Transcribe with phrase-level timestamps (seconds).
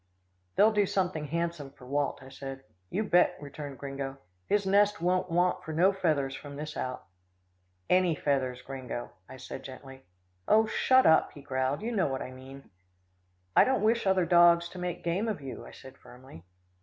[0.55, 4.17] "They'll do something handsome for Walt," I said "You bet," returned Gringo.
[4.47, 7.05] "His nest won't want for no feathers from this out."
[7.87, 10.01] "Any feathers, Gringo," I said gently.
[10.47, 11.83] "Oh, shut up," he growled.
[11.83, 12.71] "You know what I mean."
[13.55, 16.45] "I don't wish other dogs to make game of you," I said firmly.